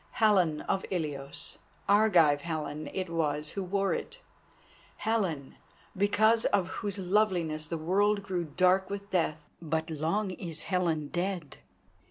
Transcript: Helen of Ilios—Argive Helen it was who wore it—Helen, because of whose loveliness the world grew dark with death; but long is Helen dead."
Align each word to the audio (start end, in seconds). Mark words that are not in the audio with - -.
Helen 0.13 0.61
of 0.61 0.83
Ilios—Argive 0.89 2.41
Helen 2.41 2.89
it 2.91 3.07
was 3.07 3.51
who 3.51 3.61
wore 3.63 3.93
it—Helen, 3.93 5.57
because 5.95 6.45
of 6.45 6.69
whose 6.77 6.97
loveliness 6.97 7.67
the 7.67 7.77
world 7.77 8.23
grew 8.23 8.45
dark 8.45 8.89
with 8.89 9.11
death; 9.11 9.47
but 9.61 9.91
long 9.91 10.31
is 10.31 10.63
Helen 10.63 11.09
dead." 11.09 11.57